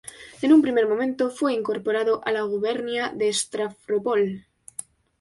[0.41, 4.47] En un primer momento fue incorporado a la gubernia de Stávropol.